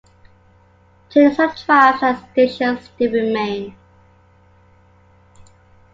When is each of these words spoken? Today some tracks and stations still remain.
Today 1.11 1.31
some 1.31 1.53
tracks 1.53 2.01
and 2.01 2.17
stations 2.31 2.85
still 2.85 3.11
remain. 3.11 3.75